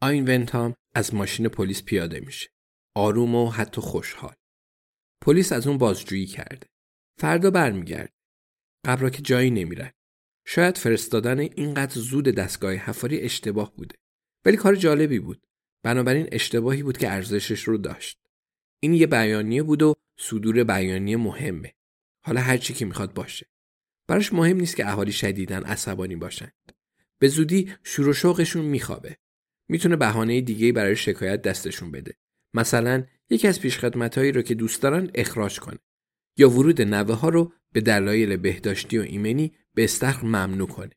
[0.00, 2.48] آین ونتام از ماشین پلیس پیاده میشه.
[2.94, 4.34] آروم و حتی خوشحال.
[5.20, 6.66] پلیس از اون بازجویی کرده.
[7.20, 8.12] فردا برمیگرد.
[8.86, 9.92] قبرا که جایی نمیرن.
[10.46, 13.96] شاید فرستادن اینقدر زود دستگاه حفاری اشتباه بوده.
[14.44, 15.46] ولی کار جالبی بود.
[15.82, 18.20] بنابراین اشتباهی بود که ارزشش رو داشت.
[18.80, 21.74] این یه بیانیه بود و صدور بیانیه مهمه.
[22.24, 23.46] حالا هر چی که می‌خواد باشه.
[24.08, 26.72] براش مهم نیست که اهالی شدیدن عصبانی باشند.
[27.18, 29.18] به زودی شور و شوقشون میخوابه.
[29.68, 32.16] می‌تونه بهانه دیگه برای شکایت دستشون بده.
[32.54, 35.78] مثلا یکی از پیشخدمتهایی رو که دوست دارن اخراج کنه
[36.36, 40.90] یا ورود نوه ها رو به دلایل بهداشتی و ایمنی به استخر ممنوع کنه.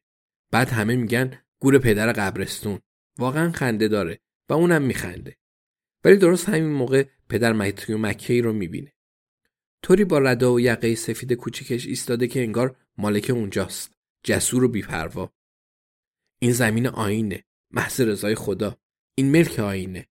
[0.52, 2.80] بعد همه میگن گور پدر قبرستون.
[3.18, 5.38] واقعا خنده داره و اونم میخنده.
[6.04, 8.94] ولی درست همین موقع پدر متیو مکی رو می‌بینه.
[9.84, 13.94] طوری با ردا و یقه سفید کوچیکش ایستاده که انگار مالک اونجاست.
[14.24, 15.34] جسور و بیپروا.
[16.40, 17.44] این زمین آینه.
[17.74, 18.78] محض رضای خدا.
[19.16, 20.08] این ملک آینه.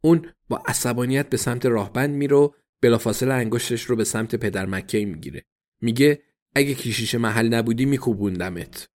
[0.00, 2.48] اون با عصبانیت به سمت راهبند میره و
[2.80, 5.44] بلافاصله انگشتش رو به سمت پدر مکی می‌گیره.
[5.80, 6.22] میگه
[6.54, 8.88] اگه کشیش محل نبودی میکوبوندمت.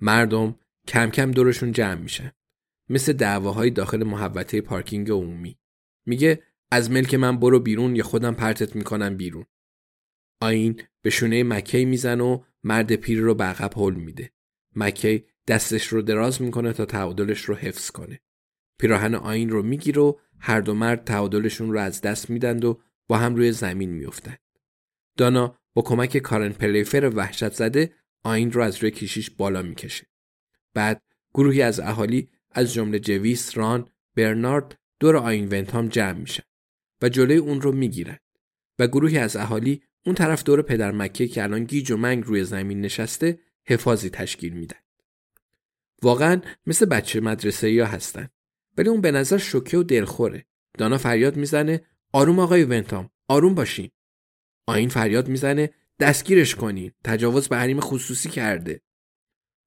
[0.00, 0.58] مردم
[0.88, 2.32] کم کم دورشون جمع میشن.
[2.88, 5.58] مثل دعواهای داخل محوطه پارکینگ عمومی.
[6.06, 9.44] میگه از ملک من برو بیرون یا خودم پرتت می‌کنم بیرون.
[10.40, 14.32] آین به شونه مکی میزن و مرد پیر رو به عقب میده.
[14.76, 18.20] مکی دستش رو دراز می‌کنه تا تعادلش رو حفظ کنه.
[18.78, 23.18] پیراهن آین رو می‌گیره و هر دو مرد تعادلشون رو از دست میدند و با
[23.18, 24.38] هم روی زمین میافتند.
[25.16, 27.94] دانا با کمک کارن پلیفر وحشت زده
[28.24, 30.06] آین رو از روی کشیش بالا می‌کشه.
[30.74, 31.02] بعد
[31.34, 36.42] گروهی از اهالی از جمله جویس، ران، برنارد دور آین ونتام جمع میشن
[37.02, 38.18] و جلوی اون رو می‌گیرن
[38.78, 42.44] و گروهی از اهالی اون طرف دور پدر مکه که الان گیج و منگ روی
[42.44, 44.76] زمین نشسته حفاظی تشکیل میدن.
[46.02, 48.28] واقعا مثل بچه مدرسه یا هستن.
[48.76, 50.46] ولی اون به نظر شوکه و دلخوره.
[50.78, 53.90] دانا فریاد می‌زنه آروم آقای ونتام آروم باشین.
[54.66, 55.70] آین فریاد می‌زنه
[56.00, 56.92] دستگیرش کنین.
[57.04, 58.82] تجاوز به حریم خصوصی کرده.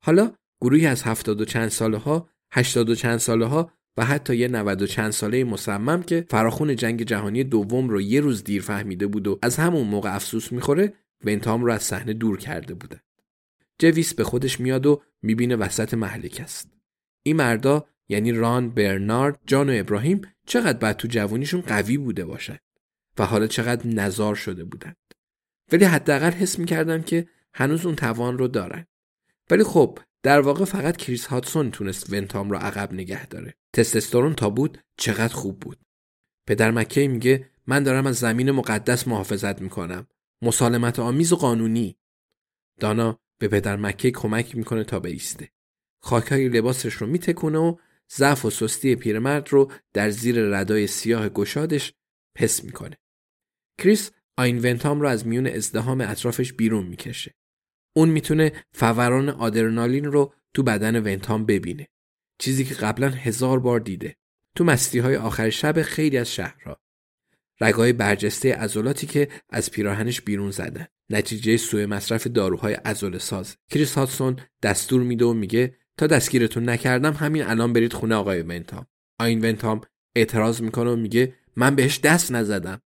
[0.04, 0.32] حالا
[0.62, 4.48] گروهی از هفتاد و چند ساله ها، هشتاد و چند ساله ها و حتی یه
[4.48, 9.08] نود و چند ساله مصمم که فراخون جنگ جهانی دوم رو یه روز دیر فهمیده
[9.08, 10.94] بود و از همون موقع افسوس می‌خوره
[11.24, 13.02] ونتام رو از صحنه دور کرده بوده.
[13.80, 16.72] جویس به خودش میاد و می‌بینه وسط محلک است.
[17.24, 22.60] این مردا یعنی ران، برنارد، جان و ابراهیم چقدر بعد تو جوانیشون قوی بوده باشد
[23.18, 24.98] و حالا چقدر نزار شده بودند.
[25.72, 28.86] ولی حداقل حس می‌کردم که هنوز اون توان رو دارن.
[29.52, 33.54] ولی خب در واقع فقط کریس هاتسون تونست ونتام رو عقب نگه داره.
[33.74, 35.80] تستسترون تا بود چقدر خوب بود.
[36.48, 40.08] پدر مکی میگه من دارم از زمین مقدس محافظت می‌کنم.
[40.42, 41.98] مسالمت آمیز و قانونی.
[42.80, 45.50] دانا به پدر مکی کمک می‌کنه تا بیسته.
[46.02, 47.76] خاکای لباسش رو میتکونه و
[48.16, 51.94] ضعف و سستی پیرمرد رو در زیر ردای سیاه گشادش
[52.36, 52.98] پس می‌کنه.
[53.80, 57.36] کریس آین ونتام رو از میون ازدهام اطرافش بیرون می‌کشه.
[57.96, 61.88] اون می‌تونه فوران آدرنالین رو تو بدن ونتام ببینه.
[62.40, 64.16] چیزی که قبلا هزار بار دیده.
[64.56, 66.82] تو مستی های آخر شب خیلی از شهرها.
[67.62, 70.88] رگای برجسته عضلاتی که از پیراهنش بیرون زدن.
[71.10, 73.58] نتیجه سوء مصرف داروهای عضله ساز.
[73.72, 78.88] کریس هاتسون دستور میده و میگه تا دستگیرتون نکردم همین الان برید خونه آقای ونتام.
[79.20, 79.82] آین ونتام
[80.16, 82.82] اعتراض می‌کنه و میگه من بهش دست نزدم.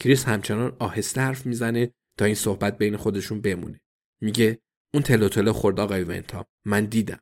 [0.00, 3.80] کریس همچنان آهسته حرف می‌زنه تا این صحبت بین خودشون بمونه.
[4.20, 4.58] میگه
[4.94, 6.44] اون تلو تلو خورد آقای ونتام.
[6.64, 7.20] من دیدم.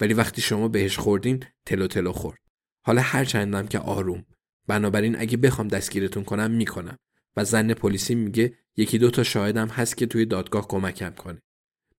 [0.00, 2.38] ولی وقتی شما بهش خوردین تلو تلو خورد.
[2.86, 4.24] حالا هر چندم که آروم.
[4.66, 6.98] بنابراین اگه بخوام دستگیرتون کنم می‌کنم.
[7.38, 11.42] و زن پلیسی میگه یکی دو تا شاهدم هست که توی دادگاه کمکم کنه.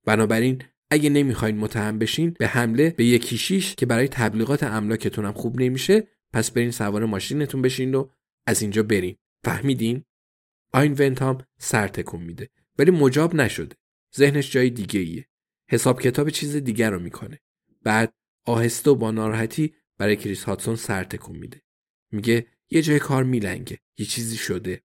[0.04, 5.60] بنابراین اگه نمی‌خواین متهم بشین به حمله به یکی شیش که برای تبلیغات املاکتونم خوب
[5.60, 8.08] نمیشه پس برین سوار ماشینتون بشین و
[8.46, 9.16] از اینجا برین.
[9.44, 10.04] فهمیدین؟
[10.72, 12.48] آین ونتام سر تکون میده.
[12.78, 13.76] ولی مجاب نشده.
[14.16, 15.26] ذهنش جای دیگه ایه
[15.70, 17.38] حساب کتاب چیز دیگر رو می‌کنه.
[17.82, 18.12] بعد
[18.46, 21.62] آهسته و با ناراحتی برای کریس هاتسون سر تکون میده.
[22.12, 23.78] میگه یه جای کار میلنگه.
[23.98, 24.82] یه چیزی شده.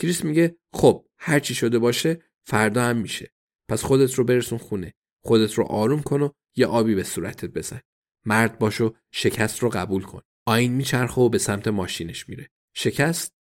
[0.00, 3.32] کریس میگه خب هر چی شده باشه فردا هم میشه.
[3.68, 4.94] پس خودت رو برسون خونه.
[5.22, 7.80] خودت رو آروم کن و یه آبی به صورتت بزن.
[8.24, 10.20] مرد باشو شکست رو قبول کن.
[10.46, 12.50] آین میچرخه و به سمت ماشینش میره.
[12.74, 13.34] شکست؟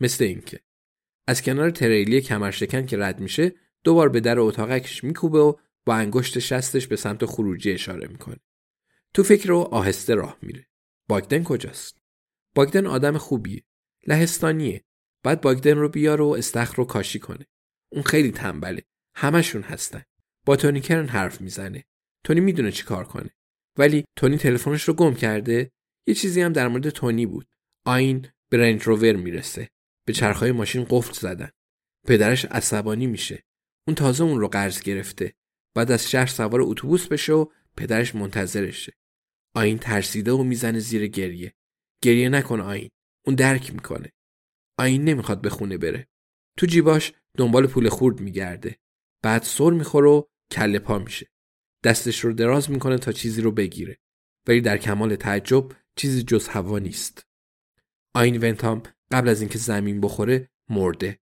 [0.00, 0.60] مثل اینکه.
[1.26, 3.52] از کنار تریلی کمر شکن که رد میشه
[3.84, 5.52] دوبار به در اتاقکش میکوبه و
[5.86, 8.36] با انگشت شستش به سمت خروجی اشاره می‌کنه.
[9.14, 10.66] تو فکر رو آهسته راه میره.
[11.08, 12.02] باگدن کجاست؟
[12.54, 13.62] باگدن آدم خوبیه.
[14.06, 14.84] لهستانیه.
[15.24, 17.46] بعد باگدن رو بیاره و استخر رو کاشی کنه.
[17.92, 18.82] اون خیلی تنبله.
[19.16, 20.02] همشون هستن.
[20.46, 21.84] با تونی کرن حرف می‌زنه.
[22.24, 23.30] تونی می‌دونه چی کار کنه.
[23.78, 25.70] ولی تونی تلفنش رو گم کرده.
[26.06, 27.48] یه چیزی هم در مورد تونی بود.
[27.86, 29.70] آین به رنج روور می‌رسه.
[30.06, 31.50] به چرخهای ماشین قفل زدن.
[32.06, 33.44] پدرش عصبانی میشه.
[33.86, 35.34] اون تازه اون رو قرض گرفته.
[35.74, 37.46] بعد از شهر سوار اتوبوس بشه و
[37.76, 38.92] پدرش منتظرشه.
[39.54, 41.54] آین ترسیده و می‌زنه زیر گریه.
[42.02, 42.90] گریه نکن آین.
[43.26, 44.12] اون درک می‌کنه.
[44.78, 46.08] آین نمی‌خواد به خونه بره.
[46.58, 48.78] تو جیباش دنبال پول خورد میگرده.
[49.22, 50.22] بعد سر می‌خوره و
[50.52, 51.30] کله پا میشه.
[51.84, 53.98] دستش رو دراز می‌کنه تا چیزی رو بگیره.
[54.48, 57.26] ولی در کمال تعجب چیزی جز هوا نیست.
[58.14, 58.82] آین ونتام
[59.12, 61.18] قبل از اینکه زمین بخوره مرده.